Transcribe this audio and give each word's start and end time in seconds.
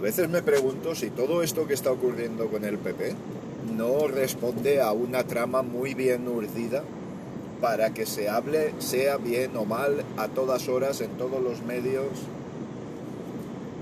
A 0.00 0.02
veces 0.02 0.30
me 0.30 0.40
pregunto 0.40 0.94
si 0.94 1.10
todo 1.10 1.42
esto 1.42 1.66
que 1.66 1.74
está 1.74 1.92
ocurriendo 1.92 2.46
con 2.46 2.64
el 2.64 2.78
PP 2.78 3.12
no 3.76 4.08
responde 4.08 4.80
a 4.80 4.92
una 4.92 5.24
trama 5.24 5.60
muy 5.60 5.92
bien 5.92 6.26
urdida 6.26 6.82
para 7.60 7.92
que 7.92 8.06
se 8.06 8.30
hable, 8.30 8.72
sea 8.78 9.18
bien 9.18 9.54
o 9.58 9.66
mal, 9.66 10.02
a 10.16 10.28
todas 10.28 10.70
horas, 10.70 11.02
en 11.02 11.10
todos 11.18 11.42
los 11.42 11.62
medios. 11.64 12.06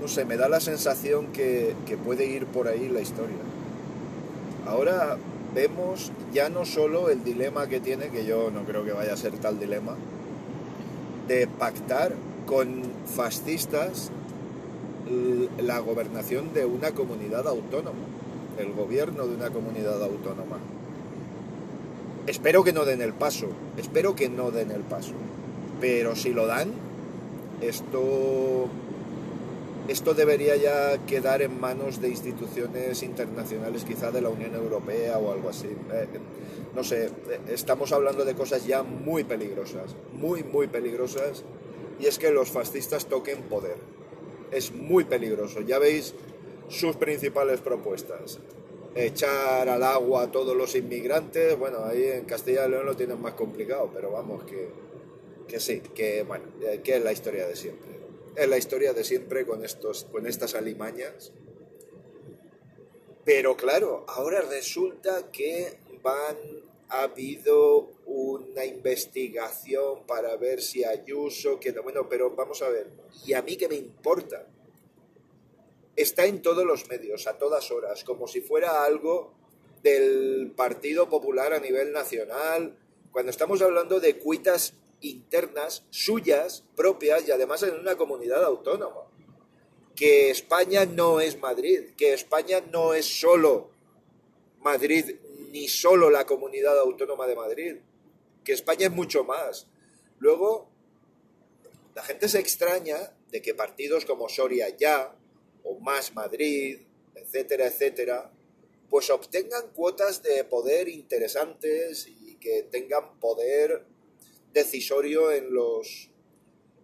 No 0.01 0.09
sé, 0.09 0.25
me 0.25 0.35
da 0.35 0.49
la 0.49 0.59
sensación 0.59 1.27
que, 1.27 1.73
que 1.87 1.95
puede 1.95 2.25
ir 2.25 2.45
por 2.47 2.67
ahí 2.67 2.89
la 2.89 2.99
historia. 2.99 3.37
Ahora 4.67 5.15
vemos 5.55 6.11
ya 6.33 6.49
no 6.49 6.65
solo 6.65 7.09
el 7.09 7.23
dilema 7.23 7.67
que 7.67 7.79
tiene, 7.79 8.09
que 8.09 8.25
yo 8.25 8.51
no 8.51 8.65
creo 8.65 8.83
que 8.83 8.91
vaya 8.91 9.13
a 9.13 9.17
ser 9.17 9.37
tal 9.37 9.57
dilema, 9.57 9.95
de 11.29 11.47
pactar 11.47 12.11
con 12.45 12.83
fascistas 13.05 14.11
la 15.61 15.79
gobernación 15.79 16.53
de 16.53 16.65
una 16.65 16.91
comunidad 16.91 17.47
autónoma, 17.47 17.99
el 18.57 18.73
gobierno 18.73 19.27
de 19.27 19.35
una 19.35 19.49
comunidad 19.49 20.01
autónoma. 20.03 20.57
Espero 22.27 22.63
que 22.63 22.73
no 22.73 22.85
den 22.85 23.01
el 23.01 23.13
paso, 23.13 23.47
espero 23.77 24.15
que 24.15 24.29
no 24.29 24.51
den 24.51 24.71
el 24.71 24.81
paso, 24.81 25.13
pero 25.81 26.15
si 26.15 26.33
lo 26.33 26.45
dan, 26.45 26.71
esto, 27.61 28.67
esto 29.87 30.13
debería 30.13 30.55
ya 30.55 30.97
quedar 31.05 31.41
en 31.41 31.59
manos 31.59 32.01
de 32.01 32.09
instituciones 32.09 33.01
internacionales, 33.01 33.83
quizá 33.83 34.11
de 34.11 34.21
la 34.21 34.29
Unión 34.29 34.53
Europea 34.53 35.17
o 35.17 35.31
algo 35.31 35.49
así. 35.49 35.67
Eh, 35.67 36.07
no 36.75 36.83
sé, 36.83 37.09
estamos 37.47 37.91
hablando 37.91 38.25
de 38.25 38.35
cosas 38.35 38.67
ya 38.67 38.83
muy 38.83 39.23
peligrosas, 39.23 39.95
muy, 40.13 40.43
muy 40.43 40.67
peligrosas, 40.67 41.43
y 41.99 42.05
es 42.05 42.19
que 42.19 42.31
los 42.31 42.49
fascistas 42.49 43.07
toquen 43.07 43.41
poder 43.43 43.77
es 44.51 44.71
muy 44.71 45.05
peligroso. 45.05 45.61
Ya 45.61 45.79
veis 45.79 46.13
sus 46.69 46.95
principales 46.95 47.61
propuestas. 47.61 48.39
Echar 48.95 49.69
al 49.69 49.83
agua 49.83 50.23
a 50.23 50.31
todos 50.31 50.55
los 50.55 50.75
inmigrantes, 50.75 51.57
bueno, 51.57 51.85
ahí 51.85 52.03
en 52.05 52.25
Castilla 52.25 52.65
y 52.65 52.71
León 52.71 52.85
lo 52.85 52.95
tienen 52.95 53.21
más 53.21 53.33
complicado, 53.33 53.89
pero 53.93 54.11
vamos, 54.11 54.43
que, 54.45 54.69
que 55.47 55.59
sí, 55.59 55.81
que 55.93 56.23
bueno, 56.23 56.45
que 56.83 56.95
es 56.95 57.03
la 57.03 57.11
historia 57.11 57.47
de 57.47 57.55
siempre. 57.55 57.99
Es 58.35 58.47
la 58.47 58.57
historia 58.57 58.93
de 58.93 59.03
siempre 59.03 59.45
con, 59.45 59.63
estos, 59.63 60.05
con 60.05 60.25
estas 60.25 60.55
alimañas. 60.55 61.31
Pero 63.25 63.55
claro, 63.55 64.05
ahora 64.07 64.41
resulta 64.41 65.31
que 65.31 65.77
van 66.01 66.37
ha 66.89 67.03
habido 67.03 67.91
una 68.05 68.65
investigación 68.65 70.05
para 70.07 70.35
ver 70.37 70.61
si 70.61 70.83
Ayuso, 70.83 71.59
que 71.59 71.71
no, 71.71 71.83
bueno, 71.83 72.09
pero 72.09 72.31
vamos 72.31 72.61
a 72.61 72.69
ver, 72.69 72.89
¿y 73.25 73.33
a 73.33 73.41
mí 73.41 73.55
qué 73.55 73.67
me 73.67 73.75
importa? 73.75 74.47
Está 75.95 76.25
en 76.25 76.41
todos 76.41 76.65
los 76.65 76.87
medios, 76.89 77.27
a 77.27 77.37
todas 77.37 77.69
horas, 77.71 78.03
como 78.03 78.27
si 78.27 78.41
fuera 78.41 78.83
algo 78.83 79.33
del 79.83 80.51
Partido 80.55 81.09
Popular 81.09 81.53
a 81.53 81.59
nivel 81.59 81.91
nacional, 81.91 82.75
cuando 83.11 83.29
estamos 83.29 83.61
hablando 83.61 83.99
de 83.99 84.17
cuitas 84.17 84.73
internas 85.01 85.85
suyas, 85.91 86.63
propias 86.75 87.27
y 87.27 87.31
además 87.31 87.63
en 87.63 87.75
una 87.79 87.95
comunidad 87.95 88.43
autónoma. 88.43 89.01
Que 89.95 90.29
España 90.29 90.85
no 90.85 91.19
es 91.19 91.39
Madrid, 91.39 91.91
que 91.97 92.13
España 92.13 92.61
no 92.71 92.93
es 92.93 93.05
solo 93.05 93.69
Madrid 94.61 95.15
ni 95.51 95.67
solo 95.67 96.09
la 96.09 96.25
comunidad 96.25 96.77
autónoma 96.79 97.27
de 97.27 97.35
Madrid, 97.35 97.75
que 98.43 98.53
España 98.53 98.87
es 98.87 98.91
mucho 98.91 99.23
más. 99.23 99.67
Luego, 100.19 100.69
la 101.95 102.03
gente 102.03 102.29
se 102.29 102.39
extraña 102.39 103.13
de 103.31 103.41
que 103.41 103.53
partidos 103.53 104.05
como 104.05 104.29
Soria 104.29 104.75
Ya 104.77 105.15
o 105.63 105.79
Más 105.79 106.13
Madrid, 106.13 106.79
etcétera, 107.15 107.67
etcétera, 107.67 108.31
pues 108.89 109.09
obtengan 109.09 109.71
cuotas 109.73 110.23
de 110.23 110.43
poder 110.43 110.89
interesantes 110.89 112.07
y 112.07 112.35
que 112.35 112.63
tengan 112.63 113.19
poder 113.19 113.85
decisorio 114.53 115.31
en 115.31 115.53
los, 115.53 116.09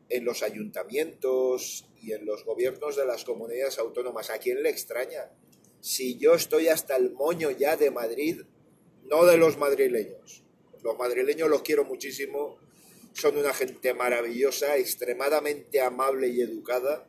en 0.10 0.26
los 0.26 0.44
ayuntamientos 0.44 1.88
y 2.02 2.14
en 2.14 2.26
los 2.26 2.46
gobiernos 2.46 2.96
de 2.96 3.06
las 3.06 3.26
comunidades 3.26 3.80
autónomas. 3.80 4.30
¿A 4.30 4.38
quién 4.38 4.62
le 4.62 4.70
extraña? 4.70 5.32
Si 5.82 6.18
yo 6.18 6.36
estoy 6.36 6.68
hasta 6.68 6.96
el 6.96 7.12
moño 7.12 7.52
ya 7.52 7.76
de 7.78 7.92
Madrid 7.92 8.42
no 9.10 9.26
de 9.26 9.38
los 9.38 9.58
madrileños. 9.58 10.44
Los 10.84 10.98
madrileños 10.98 11.50
los 11.50 11.62
quiero 11.62 11.84
muchísimo, 11.84 12.58
son 13.14 13.38
una 13.38 13.54
gente 13.54 13.94
maravillosa, 13.94 14.78
extremadamente 14.78 15.82
amable 15.82 16.28
y 16.28 16.42
educada, 16.42 17.08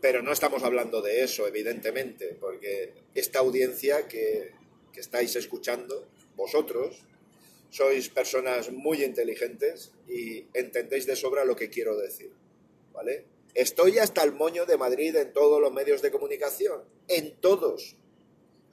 pero 0.00 0.22
no 0.22 0.32
estamos 0.32 0.62
hablando 0.62 1.02
de 1.02 1.22
eso, 1.22 1.46
evidentemente, 1.46 2.36
porque 2.40 2.92
esta 3.14 3.40
audiencia 3.40 4.06
que, 4.06 4.52
que 4.92 5.00
estáis 5.00 5.34
escuchando, 5.36 6.06
vosotros, 6.36 7.02
sois 7.70 8.08
personas 8.08 8.70
muy 8.70 9.02
inteligentes 9.02 9.92
y 10.08 10.46
entendéis 10.54 11.06
de 11.06 11.16
sobra 11.16 11.44
lo 11.44 11.56
que 11.56 11.68
quiero 11.68 11.96
decir, 11.96 12.30
¿vale? 12.92 13.24
Estoy 13.54 13.98
hasta 13.98 14.22
el 14.22 14.32
moño 14.32 14.66
de 14.66 14.76
Madrid 14.76 15.16
en 15.16 15.32
todos 15.32 15.60
los 15.60 15.72
medios 15.72 16.02
de 16.02 16.10
comunicación, 16.10 16.84
en 17.08 17.34
todos, 17.40 17.96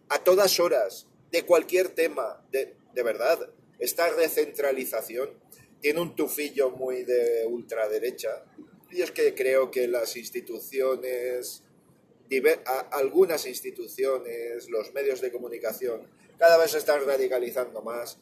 a 0.10 0.24
todas 0.24 0.60
horas, 0.60 1.08
de 1.34 1.44
cualquier 1.46 1.90
tema, 1.90 2.46
de, 2.52 2.76
verdad. 3.04 3.50
Esta 3.80 4.08
recentralización 4.12 5.32
tiene 5.82 6.00
un 6.00 6.16
tufillo 6.16 6.70
muy 6.70 7.04
de 7.04 7.48
ultraderecha 7.48 8.46
y 8.92 9.02
es 9.02 9.10
que 9.10 9.34
creo 9.34 9.72
que 9.72 9.88
las 9.88 10.16
instituciones, 10.16 11.64
algunas 12.92 13.48
instituciones, 13.48 14.70
los 14.70 14.94
medios 14.94 15.22
de 15.22 15.32
comunicación, 15.32 16.08
cada 16.38 16.58
vez 16.60 16.70
se 16.70 16.78
están 16.78 17.04
radicalizando 17.04 17.82
más 17.82 18.20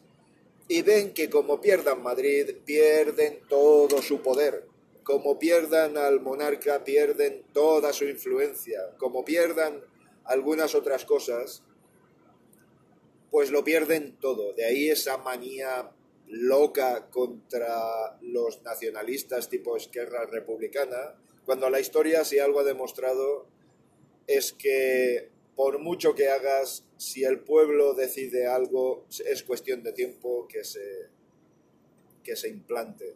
y 0.70 0.82
ven 0.82 1.14
que 1.14 1.30
como 1.30 1.60
pierdan 1.60 2.02
Madrid, 2.02 2.56
pierden 2.64 3.42
todo 3.50 4.02
su 4.02 4.22
poder. 4.22 4.66
Como 5.04 5.38
pierdan 5.38 5.98
al 5.98 6.22
monarca, 6.22 6.86
pierden 6.86 7.44
toda 7.52 7.92
su 7.92 8.06
influencia. 8.06 8.96
Como 8.98 9.26
pierdan 9.26 9.84
algunas 10.24 10.76
otras 10.76 11.04
cosas, 11.04 11.64
pues 13.32 13.50
lo 13.50 13.64
pierden 13.64 14.18
todo. 14.20 14.54
De 14.54 14.66
ahí 14.66 14.90
esa 14.90 15.18
manía 15.18 15.90
loca 16.28 17.10
contra 17.10 18.18
los 18.22 18.62
nacionalistas 18.62 19.50
tipo 19.50 19.76
Esquerra 19.76 20.26
Republicana, 20.26 21.16
cuando 21.46 21.70
la 21.70 21.80
historia, 21.80 22.24
si 22.24 22.40
algo 22.40 22.60
ha 22.60 22.64
demostrado, 22.64 23.48
es 24.28 24.54
que 24.54 25.30
por 25.56 25.80
mucho 25.80 26.14
que 26.14 26.30
hagas, 26.30 26.86
si 26.98 27.24
el 27.24 27.40
pueblo 27.40 27.94
decide 27.94 28.48
algo, 28.48 29.06
es 29.26 29.44
cuestión 29.44 29.82
de 29.84 29.94
tiempo 29.94 30.48
que 30.48 30.64
se, 30.64 31.08
que 32.24 32.36
se 32.36 32.50
implante. 32.50 33.16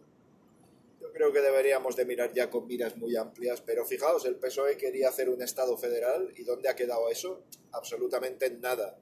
Yo 1.01 1.11
creo 1.11 1.31
que 1.31 1.41
deberíamos 1.41 1.95
de 1.95 2.05
mirar 2.05 2.33
ya 2.33 2.49
con 2.49 2.67
miras 2.67 2.97
muy 2.97 3.15
amplias, 3.15 3.61
pero 3.61 3.85
fijaos, 3.85 4.25
el 4.25 4.35
PSOE 4.35 4.77
quería 4.77 5.09
hacer 5.09 5.29
un 5.29 5.41
Estado 5.41 5.77
federal 5.77 6.33
y 6.35 6.43
¿dónde 6.43 6.67
ha 6.67 6.75
quedado 6.75 7.09
eso? 7.09 7.43
Absolutamente 7.71 8.49
nada 8.49 8.97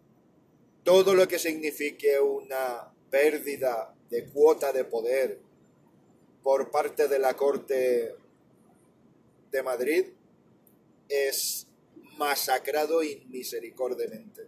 todo 0.84 1.16
lo 1.16 1.28
que 1.28 1.40
signifique 1.40 2.20
una 2.20 2.92
pérdida 3.10 3.94
de 4.10 4.26
cuota 4.26 4.74
de 4.74 4.84
poder 4.84 5.40
por 6.42 6.70
parte 6.72 7.08
de 7.08 7.20
la 7.20 7.36
Corte 7.36 8.16
de 9.50 9.64
Madrid 9.64 10.08
es 11.08 11.68
masacrado 12.18 13.02
inmisericordiamente. 13.02 14.48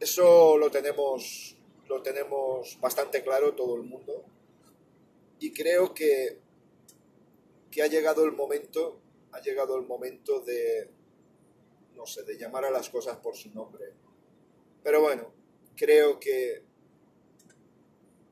Eso 0.00 0.56
lo 0.56 0.70
tenemos, 0.70 1.56
lo 1.86 2.02
tenemos 2.02 2.78
bastante 2.80 3.22
claro 3.22 3.54
todo 3.54 3.76
el 3.76 3.82
mundo 3.82 4.24
y 5.38 5.52
creo 5.52 5.92
que, 5.92 6.38
que 7.70 7.82
ha 7.82 7.88
llegado 7.88 8.24
el 8.24 8.32
momento, 8.32 9.00
ha 9.32 9.40
llegado 9.40 9.76
el 9.76 9.86
momento 9.86 10.40
de, 10.40 10.88
no 11.94 12.06
sé, 12.06 12.22
de 12.22 12.38
llamar 12.38 12.64
a 12.64 12.70
las 12.70 12.88
cosas 12.88 13.18
por 13.18 13.36
su 13.36 13.50
nombre 13.50 14.03
pero 14.84 15.00
bueno, 15.00 15.32
creo 15.74 16.20
que. 16.20 16.62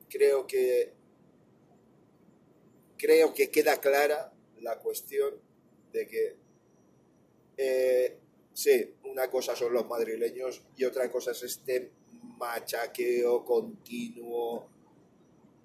Creo 0.07 0.45
que. 0.45 0.93
Creo 2.95 3.33
que 3.33 3.49
queda 3.49 3.81
clara 3.81 4.31
la 4.61 4.77
cuestión 4.77 5.33
de 5.91 6.07
que. 6.07 6.35
Eh, 7.57 8.17
sí, 8.53 8.93
una 9.05 9.29
cosa 9.31 9.55
son 9.55 9.73
los 9.73 9.87
madrileños 9.87 10.63
y 10.77 10.85
otra 10.85 11.11
cosa 11.11 11.31
es 11.31 11.41
este 11.43 11.91
machaqueo 12.37 13.43
continuo, 13.43 14.69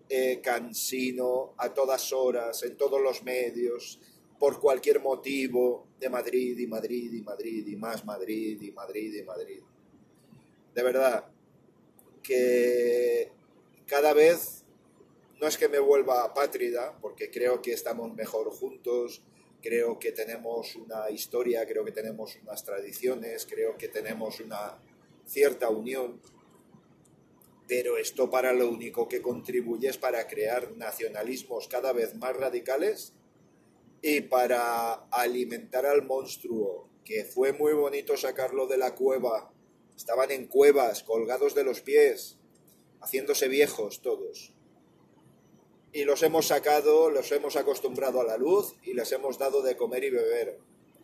eh, 0.08 0.40
cansino, 0.42 1.54
a 1.58 1.72
todas 1.72 2.12
horas, 2.12 2.62
en 2.62 2.76
todos 2.76 3.00
los 3.00 3.22
medios, 3.22 4.00
por 4.38 4.58
cualquier 4.58 5.00
motivo, 5.00 5.86
de 6.00 6.08
Madrid 6.08 6.58
y 6.58 6.66
Madrid 6.66 7.12
y 7.12 7.22
Madrid 7.22 7.66
y 7.66 7.76
más 7.76 8.04
Madrid 8.04 8.60
y 8.60 8.70
Madrid 8.70 9.14
y 9.14 9.22
Madrid 9.22 9.62
de 10.78 10.84
verdad, 10.84 11.24
que 12.22 13.32
cada 13.84 14.12
vez 14.12 14.64
no 15.40 15.48
es 15.48 15.58
que 15.58 15.68
me 15.68 15.80
vuelva 15.80 16.22
apátrida, 16.22 16.96
porque 17.00 17.32
creo 17.32 17.60
que 17.60 17.72
estamos 17.72 18.14
mejor 18.14 18.52
juntos, 18.52 19.24
creo 19.60 19.98
que 19.98 20.12
tenemos 20.12 20.76
una 20.76 21.10
historia, 21.10 21.66
creo 21.66 21.84
que 21.84 21.90
tenemos 21.90 22.38
unas 22.40 22.62
tradiciones, 22.62 23.44
creo 23.44 23.76
que 23.76 23.88
tenemos 23.88 24.38
una 24.38 24.80
cierta 25.26 25.68
unión, 25.68 26.20
pero 27.66 27.98
esto 27.98 28.30
para 28.30 28.52
lo 28.52 28.68
único 28.68 29.08
que 29.08 29.20
contribuye 29.20 29.88
es 29.88 29.98
para 29.98 30.28
crear 30.28 30.76
nacionalismos 30.76 31.66
cada 31.66 31.92
vez 31.92 32.14
más 32.14 32.36
radicales 32.36 33.14
y 34.00 34.20
para 34.20 34.92
alimentar 35.10 35.86
al 35.86 36.06
monstruo, 36.06 36.88
que 37.04 37.24
fue 37.24 37.52
muy 37.52 37.72
bonito 37.72 38.16
sacarlo 38.16 38.68
de 38.68 38.78
la 38.78 38.94
cueva. 38.94 39.52
Estaban 39.98 40.30
en 40.30 40.46
cuevas, 40.46 41.02
colgados 41.02 41.56
de 41.56 41.64
los 41.64 41.80
pies, 41.80 42.36
haciéndose 43.00 43.48
viejos 43.48 44.00
todos. 44.00 44.54
Y 45.92 46.04
los 46.04 46.22
hemos 46.22 46.46
sacado, 46.46 47.10
los 47.10 47.32
hemos 47.32 47.56
acostumbrado 47.56 48.20
a 48.20 48.24
la 48.24 48.36
luz 48.36 48.76
y 48.84 48.94
les 48.94 49.10
hemos 49.10 49.38
dado 49.38 49.60
de 49.60 49.76
comer 49.76 50.04
y 50.04 50.10
beber. 50.10 50.60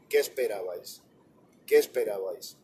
¿Qué 0.08 0.20
esperabais? 0.20 1.02
¿Qué 1.66 1.76
esperabais? 1.76 2.56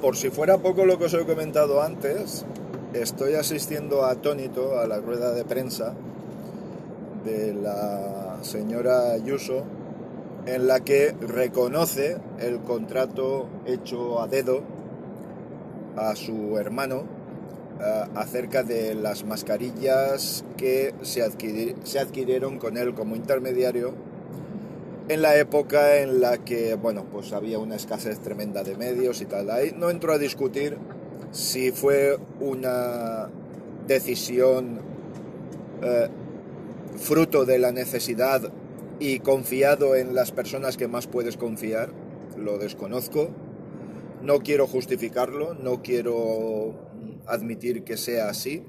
Por 0.00 0.16
si 0.16 0.30
fuera 0.30 0.56
poco 0.56 0.86
lo 0.86 0.98
que 0.98 1.04
os 1.04 1.12
he 1.12 1.26
comentado 1.26 1.82
antes, 1.82 2.46
estoy 2.94 3.34
asistiendo 3.34 4.06
atónito 4.06 4.78
a 4.78 4.86
la 4.86 5.00
rueda 5.00 5.34
de 5.34 5.44
prensa 5.44 5.94
de 7.24 7.54
la 7.54 8.38
señora 8.42 9.12
Ayuso 9.12 9.64
en 10.46 10.66
la 10.66 10.80
que 10.80 11.14
reconoce 11.20 12.16
el 12.38 12.60
contrato 12.60 13.48
hecho 13.66 14.20
a 14.20 14.28
dedo 14.28 14.62
a 15.96 16.14
su 16.16 16.56
hermano 16.58 17.04
eh, 17.80 18.04
acerca 18.14 18.62
de 18.62 18.94
las 18.94 19.24
mascarillas 19.24 20.44
que 20.56 20.94
se, 21.02 21.28
se 21.84 21.98
adquirieron 21.98 22.58
con 22.58 22.76
él 22.76 22.94
como 22.94 23.14
intermediario 23.14 23.94
en 25.08 25.22
la 25.22 25.36
época 25.36 25.98
en 25.98 26.20
la 26.20 26.38
que, 26.38 26.74
bueno, 26.74 27.04
pues 27.10 27.32
había 27.32 27.58
una 27.58 27.76
escasez 27.76 28.20
tremenda 28.20 28.62
de 28.62 28.76
medios 28.76 29.20
y 29.22 29.26
tal. 29.26 29.50
Ahí 29.50 29.74
no 29.76 29.90
entro 29.90 30.12
a 30.12 30.18
discutir 30.18 30.76
si 31.32 31.72
fue 31.72 32.18
una 32.40 33.28
decisión 33.86 34.80
eh, 35.82 36.08
fruto 36.98 37.44
de 37.44 37.58
la 37.58 37.72
necesidad 37.72 38.52
y 39.00 39.20
confiado 39.20 39.94
en 39.94 40.14
las 40.14 40.32
personas 40.32 40.76
que 40.76 40.88
más 40.88 41.06
puedes 41.06 41.36
confiar. 41.36 41.90
Lo 42.36 42.58
desconozco. 42.58 43.30
No 44.22 44.40
quiero 44.40 44.66
justificarlo, 44.66 45.54
no 45.54 45.82
quiero 45.82 46.74
admitir 47.26 47.84
que 47.84 47.96
sea 47.96 48.28
así. 48.28 48.64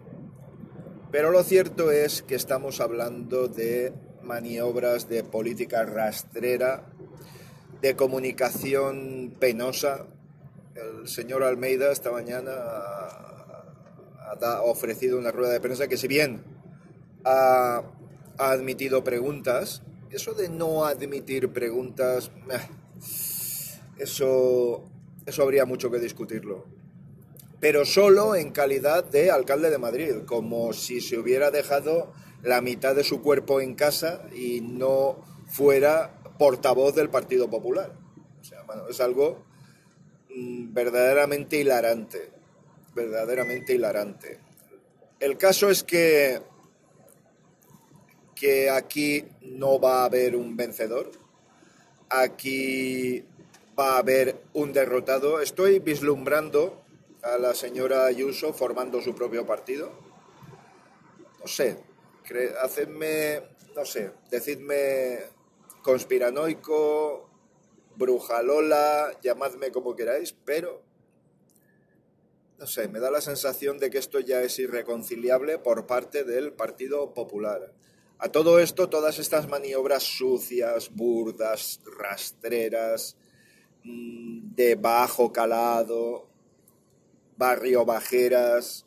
Pero 1.12 1.32
lo 1.32 1.44
cierto 1.44 1.92
es 1.92 2.22
que 2.22 2.36
estamos 2.36 2.80
hablando 2.82 3.48
de 3.48 3.94
maniobras 4.22 5.10
de 5.10 5.24
política 5.24 5.84
rastrera, 5.86 6.84
de 7.82 7.96
comunicación 7.96 9.34
penosa. 9.40 10.06
El 10.76 11.08
señor 11.08 11.44
Almeida 11.44 11.92
esta 11.92 12.12
mañana 12.12 12.52
ha, 14.42 14.62
ofrecido 14.62 15.18
una 15.18 15.32
rueda 15.32 15.52
de 15.52 15.60
prensa 15.60 15.88
que 15.88 15.98
si 15.98 16.08
bien 16.08 16.44
ha, 17.26 17.82
admitido 18.40 19.04
preguntas, 19.04 19.84
eso 20.12 20.34
de 20.34 20.50
no 20.50 20.86
admitir 20.86 21.50
preguntas, 21.50 22.32
eso, 23.98 24.84
eso 25.26 25.44
habría 25.44 25.66
mucho 25.66 25.92
que 25.92 26.00
discutirlo. 26.00 26.66
Pero 27.60 27.86
solo 27.86 28.36
en 28.36 28.52
calidad 28.52 29.04
de 29.04 29.32
alcalde 29.32 29.70
de 29.70 29.78
Madrid, 29.78 30.16
como 30.26 30.72
si 30.72 31.02
se 31.02 31.18
hubiera 31.18 31.52
dejado 31.52 32.14
la 32.42 32.62
mitad 32.62 32.96
de 32.96 33.04
su 33.04 33.22
cuerpo 33.22 33.60
en 33.60 33.76
casa 33.76 34.22
y 34.34 34.62
no 34.62 35.24
fuera 35.48 36.22
portavoz 36.38 36.96
del 36.96 37.10
Partido 37.10 37.50
Popular. 37.50 37.94
O 38.40 38.44
sea, 38.44 38.64
bueno, 38.64 38.88
es 38.88 39.02
algo 39.02 39.44
mm, 40.34 40.74
verdaderamente 40.74 41.58
hilarante, 41.58 42.32
verdaderamente 42.96 43.74
hilarante. 43.74 44.40
El 45.20 45.38
caso 45.38 45.70
es 45.70 45.84
que, 45.84 46.42
que 48.40 48.70
aquí 48.70 49.26
no 49.42 49.80
va 49.80 50.02
a 50.02 50.06
haber 50.06 50.36
un 50.36 50.56
vencedor, 50.56 51.12
aquí 52.10 53.26
va 53.78 53.96
a 53.96 53.98
haber 53.98 54.42
un 54.54 54.72
derrotado. 54.72 55.42
Estoy 55.42 55.80
vislumbrando 55.80 56.82
a 57.22 57.38
la 57.38 57.54
señora 57.54 58.06
Ayuso 58.06 58.54
formando 58.54 59.02
su 59.02 59.14
propio 59.14 59.46
partido. 59.46 59.92
No 61.42 61.48
sé, 61.48 61.78
hacedme, 62.62 63.42
no 63.76 63.84
sé, 63.84 64.12
decidme 64.32 65.20
conspiranoico, 65.82 67.30
brujalola, 67.98 69.20
llamadme 69.22 69.72
como 69.72 69.98
queráis, 69.98 70.34
pero 70.46 70.82
no 72.58 72.68
sé, 72.68 72.88
me 72.88 73.00
da 73.00 73.12
la 73.12 73.22
sensación 73.22 73.80
de 73.80 73.90
que 73.90 73.98
esto 73.98 74.20
ya 74.20 74.42
es 74.42 74.60
irreconciliable 74.60 75.60
por 75.60 75.88
parte 75.88 76.24
del 76.24 76.54
Partido 76.54 77.14
Popular. 77.14 77.74
A 78.22 78.30
todo 78.30 78.60
esto, 78.60 78.90
todas 78.90 79.18
estas 79.18 79.48
maniobras 79.48 80.04
sucias, 80.04 80.94
burdas, 80.94 81.80
rastreras, 81.98 83.16
mm, 83.84 84.56
de 84.56 84.76
bajo 84.76 85.32
calado, 85.32 86.28
barrio 87.38 87.86
bajeras, 87.86 88.86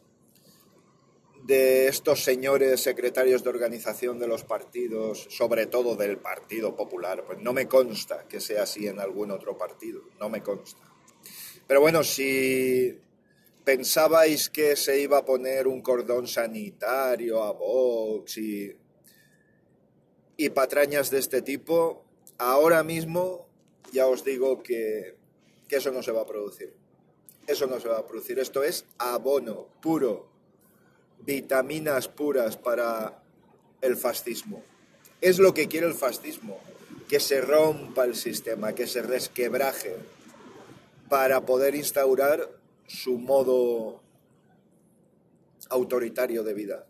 de 1.45 1.89
estos 1.89 2.23
señores 2.23 2.83
secretarios 2.83 3.43
de 3.43 3.51
organización 3.51 4.19
de 4.19 4.29
los 4.29 4.45
partidos, 4.45 5.27
sobre 5.31 5.67
todo 5.67 5.97
del 5.97 6.19
Partido 6.19 6.77
Popular, 6.77 7.25
pues 7.27 7.39
no 7.41 7.53
me 7.53 7.67
consta 7.67 8.29
que 8.29 8.39
sea 8.39 8.65
así 8.65 8.87
en 8.87 9.01
algún 9.01 9.31
otro 9.31 9.57
partido, 9.59 10.03
no 10.21 10.29
me 10.29 10.43
consta. 10.43 10.83
Pero 11.67 11.81
bueno, 11.81 12.05
si 12.05 12.97
pensabais 13.65 14.51
que 14.51 14.77
se 14.77 15.01
iba 15.01 15.19
a 15.19 15.25
poner 15.25 15.67
un 15.67 15.81
cordón 15.81 16.29
sanitario 16.29 17.43
a 17.43 17.53
Vox 17.53 18.39
y, 18.39 18.77
y 20.45 20.51
patrañas 20.51 21.11
de 21.11 21.21
este 21.21 21.41
tipo, 21.41 22.03
ahora 22.37 22.83
mismo 22.83 23.47
ya 23.93 24.09
os 24.09 24.25
digo 24.25 24.61
que, 24.61 25.15
que 25.69 25.77
eso 25.77 25.93
no 25.93 26.03
se 26.03 26.11
va 26.11 26.23
a 26.23 26.27
producir. 26.27 26.75
Eso 27.47 27.69
no 27.69 27.79
se 27.79 27.87
va 27.87 27.99
a 27.99 28.07
producir. 28.07 28.41
Esto 28.41 28.65
es 28.65 28.85
abono 28.99 29.69
puro 29.81 30.27
vitaminas 31.25 32.09
puras 32.09 32.57
para 32.57 33.23
el 33.83 33.97
fascismo. 33.97 34.65
Es 35.21 35.39
lo 35.39 35.55
que 35.55 35.69
quiere 35.69 35.87
el 35.87 35.95
fascismo, 35.95 36.59
que 37.09 37.21
se 37.21 37.41
rompa 37.41 38.05
el 38.05 38.17
sistema, 38.17 38.75
que 38.75 38.89
se 38.89 39.03
resquebraje 39.03 39.95
para 41.09 41.43
poder 41.43 41.77
instaurar 41.77 42.51
su 42.89 43.17
modo 43.17 44.01
autoritario 45.69 46.43
de 46.43 46.55
vida. 46.55 46.87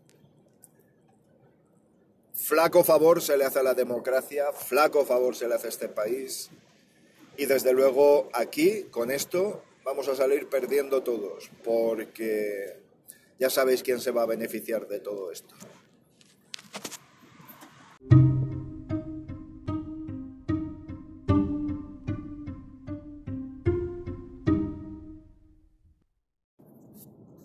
Flaco 2.42 2.82
favor 2.82 3.22
se 3.22 3.37
le 3.37 3.44
hace 3.44 3.61
a 3.61 3.62
la 3.62 3.72
democracia, 3.72 4.52
flaco 4.52 5.04
favor 5.04 5.37
se 5.37 5.46
le 5.46 5.54
hace 5.54 5.68
a 5.68 5.70
este 5.70 5.88
país 5.88 6.50
y 7.37 7.46
desde 7.46 7.72
luego 7.72 8.30
aquí, 8.32 8.82
con 8.90 9.12
esto, 9.12 9.62
vamos 9.84 10.08
a 10.08 10.16
salir 10.16 10.49
perdiendo 10.49 11.04
todos, 11.04 11.52
porque 11.62 12.80
ya 13.38 13.49
sabéis 13.49 13.84
quién 13.84 14.00
se 14.00 14.11
va 14.11 14.22
a 14.22 14.26
beneficiar 14.26 14.88
de 14.88 14.99
todo 14.99 15.30
esto. 15.30 15.54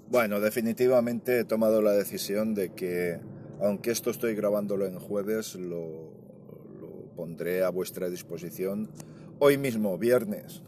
Bueno, 0.10 0.40
definitivamente 0.40 1.42
he 1.42 1.44
tomado 1.44 1.84
la 1.84 1.92
decisión 1.92 2.56
de 2.56 2.74
que, 2.74 3.20
aunque 3.62 3.92
esto 3.92 4.10
estoy 4.10 4.36
grabándolo 4.36 4.86
en 4.86 5.00
jueves, 5.00 5.56
lo, 5.56 6.12
pondré 7.16 7.64
a 7.64 7.70
vuestra 7.70 8.10
disposición 8.10 8.90
hoy 9.40 9.58
mismo, 9.58 9.98
viernes, 9.98 10.62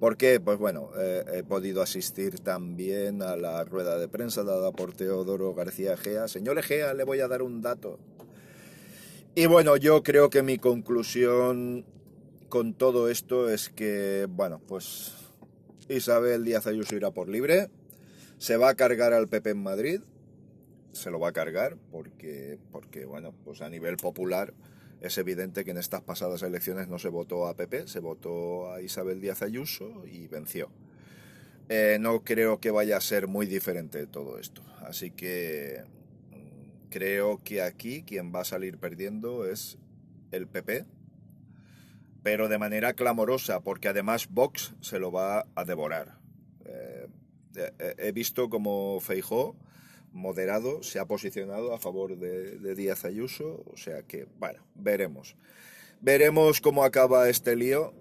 ¿Por 0.00 0.16
qué? 0.16 0.40
Pues 0.40 0.58
bueno, 0.58 0.90
eh, 0.98 1.24
he 1.34 1.44
podido 1.44 1.80
asistir 1.80 2.40
también 2.40 3.22
a 3.22 3.36
la 3.36 3.64
rueda 3.64 3.96
de 3.96 4.08
prensa 4.08 4.42
dada 4.42 4.72
por 4.72 4.92
Teodoro 4.92 5.54
García 5.54 5.94
Egea. 5.94 6.26
Señor 6.26 6.58
Egea, 6.58 6.92
le 6.94 7.04
voy 7.04 7.20
a 7.20 7.28
dar 7.28 7.42
un 7.42 7.62
dato. 7.62 7.98
Y 9.36 9.46
bueno, 9.46 9.76
yo 9.76 10.02
creo 10.02 10.30
que 10.30 10.42
mi 10.42 10.58
conclusión 10.58 11.86
con 12.48 12.74
todo 12.74 13.08
esto 13.08 13.48
es 13.48 13.68
que, 13.68 14.26
bueno, 14.28 14.60
pues 14.66 15.12
Isabel 15.88 16.44
Díaz 16.44 16.66
Ayuso 16.66 16.94
irá 16.94 17.10
por 17.10 17.28
libre, 17.28 17.70
se 18.38 18.56
va 18.56 18.68
a 18.68 18.74
cargar 18.74 19.12
al 19.12 19.28
PP 19.28 19.50
en 19.50 19.62
Madrid, 19.62 20.00
se 20.94 21.10
lo 21.10 21.18
va 21.18 21.28
a 21.28 21.32
cargar 21.32 21.76
porque, 21.90 22.58
porque 22.72 23.04
bueno, 23.04 23.32
pues 23.44 23.60
a 23.62 23.68
nivel 23.68 23.96
popular 23.96 24.54
es 25.00 25.18
evidente 25.18 25.64
que 25.64 25.72
en 25.72 25.78
estas 25.78 26.00
pasadas 26.02 26.42
elecciones 26.42 26.88
no 26.88 26.98
se 26.98 27.08
votó 27.08 27.46
a 27.46 27.54
PP, 27.56 27.88
se 27.88 28.00
votó 28.00 28.72
a 28.72 28.80
Isabel 28.80 29.20
Díaz 29.20 29.42
Ayuso 29.42 30.06
y 30.06 30.28
venció. 30.28 30.70
eh, 31.68 31.98
no 32.00 32.24
creo 32.24 32.60
que 32.60 32.70
vaya 32.70 32.96
a 32.96 33.00
ser 33.00 33.26
muy 33.28 33.46
diferente 33.46 34.06
todo 34.06 34.38
esto. 34.38 34.62
Así 34.80 35.10
que 35.10 35.82
mm, 36.30 36.90
creo 36.90 37.40
que 37.42 37.62
aquí 37.62 38.02
quien 38.02 38.34
va 38.34 38.40
a 38.40 38.44
salir 38.44 38.78
perdiendo 38.78 39.46
es 39.46 39.78
el 40.30 40.46
PP, 40.46 40.84
pero 42.22 42.48
de 42.48 42.58
manera 42.58 42.94
clamorosa, 42.94 43.60
porque 43.60 43.88
además 43.88 44.28
Vox 44.30 44.74
se 44.80 44.98
lo 44.98 45.12
va 45.12 45.46
a 45.54 45.64
devorar. 45.64 46.18
Eh, 46.64 47.08
he 47.98 48.12
visto 48.12 48.48
como 48.48 48.98
Feijó, 49.00 49.56
moderado, 50.14 50.82
se 50.82 50.98
ha 50.98 51.04
posicionado 51.04 51.74
a 51.74 51.78
favor 51.78 52.16
de, 52.16 52.74
Díaz 52.74 53.04
Ayuso, 53.04 53.64
o 53.70 53.76
sea 53.76 54.02
que, 54.02 54.26
bueno, 54.38 54.64
veremos. 54.74 55.36
Veremos 56.00 56.60
cómo 56.60 56.84
acaba 56.84 57.28
este 57.28 57.56
lío. 57.56 57.92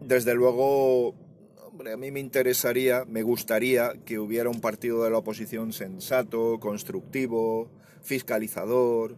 Desde 0.00 0.34
luego, 0.34 1.14
hombre, 1.64 1.92
a 1.92 1.96
mí 1.96 2.10
me 2.10 2.20
interesaría, 2.20 3.04
me 3.06 3.22
gustaría 3.22 3.92
que 4.04 4.18
hubiera 4.18 4.50
un 4.50 4.60
partido 4.60 5.04
de 5.04 5.10
la 5.10 5.18
oposición 5.18 5.72
sensato, 5.72 6.58
constructivo, 6.58 7.70
fiscalizador, 8.02 9.16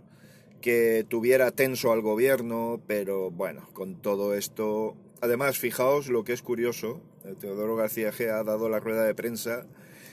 que 0.61 1.06
tuviera 1.09 1.50
tenso 1.50 1.90
al 1.90 2.02
gobierno, 2.02 2.80
pero 2.87 3.30
bueno, 3.30 3.68
con 3.73 4.00
todo 4.00 4.35
esto... 4.35 4.94
Además, 5.21 5.56
fijaos 5.56 6.09
lo 6.09 6.25
que 6.25 6.32
es 6.32 6.42
curioso, 6.42 7.00
Teodoro 7.40 7.76
García 7.76 8.12
G 8.12 8.28
ha 8.28 8.42
dado 8.42 8.68
la 8.68 8.80
rueda 8.80 9.04
de 9.04 9.14
prensa 9.14 9.66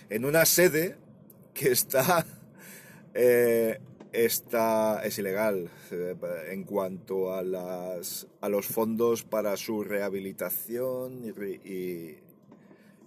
en 0.09 0.23
una 0.23 0.45
sede 0.45 0.97
que 1.59 1.71
está 1.71 2.25
eh, 3.13 3.79
esta 4.13 5.01
es 5.03 5.19
ilegal 5.19 5.69
eh, 5.91 6.15
en 6.51 6.63
cuanto 6.63 7.33
a, 7.33 7.43
las, 7.43 8.27
a 8.39 8.47
los 8.47 8.65
fondos 8.65 9.23
para 9.23 9.57
su 9.57 9.83
rehabilitación 9.83 11.25
y, 11.65 12.15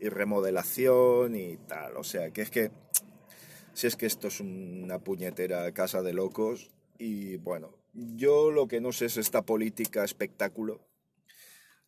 remodelación 0.01 1.35
y 1.35 1.57
tal. 1.57 1.97
O 1.97 2.05
sea, 2.05 2.31
que 2.31 2.43
es 2.43 2.51
que, 2.51 2.71
si 3.73 3.87
es 3.87 3.97
que 3.97 4.07
esto 4.07 4.29
es 4.29 4.41
una 4.41 4.99
puñetera 4.99 5.73
casa 5.73 6.03
de 6.03 6.13
locos 6.13 6.71
y 6.99 7.37
bueno, 7.37 7.71
yo 7.95 8.51
lo 8.51 8.69
que 8.69 8.81
no 8.81 8.93
sé 8.93 9.07
es 9.07 9.17
esta 9.17 9.43
política 9.43 10.05
espectáculo, 10.05 10.81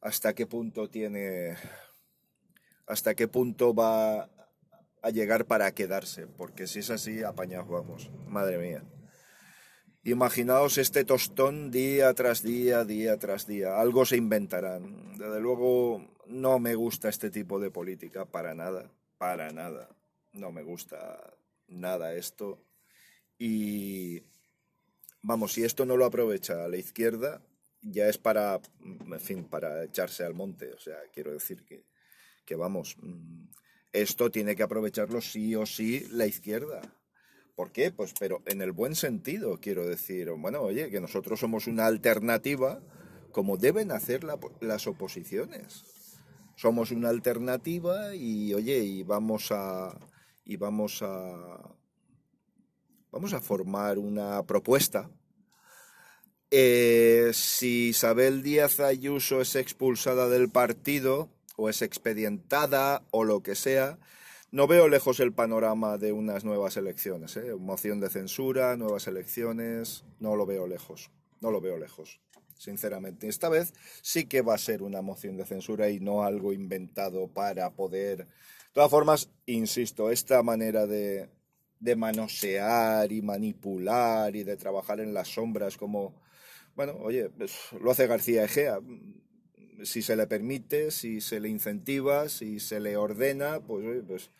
hasta 0.00 0.35
qué 0.35 0.47
punto 0.47 0.88
tiene, 0.88 1.56
hasta 2.87 3.14
qué 3.14 3.28
punto 3.28 3.75
va 3.75 4.30
a 5.04 5.11
llegar 5.11 5.44
para 5.44 5.75
quedarse, 5.75 6.26
porque 6.26 6.66
si 6.66 6.78
es 6.78 6.88
así, 6.88 7.23
apañados 7.23 7.68
vamos, 7.68 8.11
madre 8.26 8.56
mía. 8.56 8.82
Imaginaos 10.02 10.78
este 10.78 11.04
tostón 11.04 11.70
día 11.70 12.14
tras 12.14 12.42
día, 12.42 12.84
día 12.84 13.18
tras 13.18 13.46
día. 13.46 13.78
Algo 13.78 14.06
se 14.06 14.16
inventarán. 14.16 15.12
Desde 15.18 15.40
luego 15.40 16.11
no 16.26 16.58
me 16.58 16.75
gusta 16.75 17.11
este 17.11 17.30
tipo 17.30 17.61
de 17.61 17.70
política 17.70 18.25
para 18.25 18.54
nada, 18.54 18.90
para 19.18 19.50
nada. 19.50 19.90
No 20.32 20.52
me 20.52 20.62
gusta 20.62 21.34
nada 21.68 22.14
esto. 22.14 22.64
Y 23.38 24.23
vamos, 25.20 25.52
si 25.52 25.64
esto 25.64 25.84
no 25.84 25.99
lo 25.99 26.06
aprovecha 26.06 26.66
la 26.66 26.78
izquierda, 26.78 27.42
ya 27.82 28.08
es 28.08 28.16
para, 28.16 28.58
en 28.82 29.20
fin, 29.20 29.44
para 29.44 29.84
echarse 29.84 30.25
al 30.25 30.32
monte. 30.32 30.73
O 30.73 30.78
sea, 30.78 30.96
quiero 31.12 31.32
decir 31.32 31.62
que, 31.62 31.84
que 32.46 32.56
vamos, 32.56 32.96
mm, 33.02 33.53
esto 33.94 34.30
tiene 34.30 34.56
que 34.56 34.64
aprovecharlo 34.64 35.20
sí 35.20 35.54
o 35.54 35.64
sí 35.64 36.06
la 36.10 36.26
izquierda. 36.26 36.82
¿Por 37.54 37.70
qué? 37.70 37.92
Pues 37.92 38.12
pero 38.18 38.42
en 38.46 38.60
el 38.60 38.72
buen 38.72 38.96
sentido, 38.96 39.60
quiero 39.60 39.86
decir, 39.86 40.28
bueno, 40.32 40.60
oye, 40.60 40.90
que 40.90 41.00
nosotros 41.00 41.38
somos 41.38 41.68
una 41.68 41.86
alternativa 41.86 42.82
como 43.30 43.56
deben 43.56 43.92
hacer 43.92 44.24
las 44.60 44.86
oposiciones. 44.88 45.84
Somos 46.56 46.90
una 46.90 47.08
alternativa 47.08 48.14
y 48.14 48.52
oye, 48.54 48.78
y 48.78 49.02
vamos 49.04 49.50
a 49.50 49.96
y 50.44 50.56
vamos 50.56 51.00
a 51.02 51.76
vamos 53.12 53.32
a 53.32 53.40
formar 53.40 53.98
una 53.98 54.44
propuesta. 54.44 55.08
Eh, 56.50 57.30
si 57.32 57.88
Isabel 57.88 58.42
Díaz 58.42 58.80
Ayuso 58.80 59.40
es 59.40 59.54
expulsada 59.54 60.28
del 60.28 60.50
partido 60.50 61.33
o 61.56 61.68
es 61.68 61.82
expedientada 61.82 63.02
o 63.11 63.25
lo 63.25 63.42
que 63.42 63.54
sea, 63.54 63.99
no 64.50 64.68
veo 64.68 64.88
lejos 64.88 65.18
el 65.18 65.32
panorama 65.32 65.99
de 65.99 66.12
unas 66.12 66.44
nuevas 66.44 66.76
elecciones. 66.76 67.37
¿eh? 67.37 67.54
Moción 67.58 67.99
de 67.99 68.08
censura, 68.08 68.76
nuevas 68.76 69.08
elecciones, 69.08 70.04
no 70.20 70.37
lo 70.37 70.46
veo 70.46 70.66
lejos. 70.66 71.11
No 71.40 71.50
lo 71.50 71.61
veo 71.61 71.76
lejos, 71.76 72.20
sinceramente. 72.56 73.28
Esta 73.28 73.49
vez 73.49 73.75
sí 74.00 74.26
que 74.26 74.42
va 74.42 74.54
a 74.54 74.58
ser 74.58 74.82
una 74.82 75.02
moción 75.02 75.37
de 75.37 75.44
censura 75.44 75.90
y 75.90 76.00
no 76.00 76.23
algo 76.23 76.52
inventado 76.52 77.28
para 77.28 77.70
poder... 77.75 78.18
De 78.18 78.26
todas 78.73 78.90
formas, 78.90 79.28
insisto, 79.46 80.11
esta 80.11 80.42
manera 80.42 80.87
de, 80.87 81.28
de 81.80 81.96
manosear 81.96 83.12
y 83.12 83.23
manipular 83.23 84.34
y 84.34 84.42
de 84.44 84.56
trabajar 84.56 85.00
en 85.00 85.12
las 85.12 85.28
sombras 85.28 85.76
como... 85.76 86.23
Bueno, 86.75 86.94
oye, 87.00 87.28
pues, 87.28 87.52
lo 87.80 87.90
hace 87.90 88.06
García 88.06 88.44
Egea 88.44 88.78
si 89.82 90.02
se 90.02 90.16
le 90.16 90.26
permite, 90.26 90.90
si 90.90 91.20
se 91.20 91.40
le 91.40 91.48
incentiva, 91.48 92.28
si 92.28 92.60
se 92.60 92.80
le 92.80 92.96
ordena, 92.96 93.60
pues, 93.60 94.04
pues, 94.06 94.30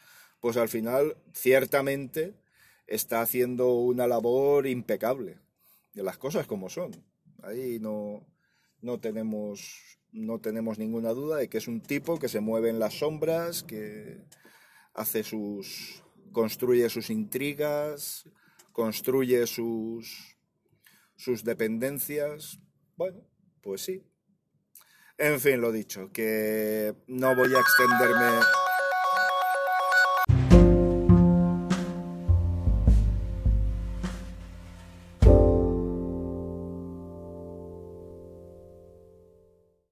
pues 0.41 0.57
al 0.57 0.69
final 0.69 1.17
ciertamente 1.33 2.35
está 2.87 3.21
haciendo 3.21 3.75
una 3.75 4.07
labor 4.07 4.67
impecable 4.67 5.39
de 5.95 6.03
las 6.03 6.19
cosas 6.19 6.47
como 6.47 6.69
son. 6.69 6.93
Ahí 7.43 7.79
no, 7.81 8.27
no, 8.81 9.01
tenemos, 9.01 9.99
no 10.13 10.41
tenemos 10.41 10.79
ninguna 10.79 11.11
duda 11.11 11.39
de 11.39 11.49
que 11.49 11.59
es 11.59 11.69
un 11.69 11.81
tipo 11.81 12.19
que 12.19 12.29
se 12.29 12.41
mueve 12.41 12.71
en 12.71 12.79
las 12.79 12.95
sombras, 12.99 13.63
que 13.63 14.23
hace 14.93 15.23
sus 15.25 16.03
construye 16.33 16.89
sus 16.91 17.11
intrigas, 17.11 18.29
construye 18.73 19.47
sus 19.47 20.35
sus 21.17 21.45
dependencias. 21.45 22.59
Bueno, 22.97 23.23
pues 23.63 23.83
sí, 23.83 24.03
en 25.19 25.41
fin, 25.41 25.61
lo 25.61 25.73
dicho, 25.73 26.11
que 26.13 26.95
no 27.07 27.35
voy 27.37 27.55
a 27.55 27.61
extenderme 27.61 28.41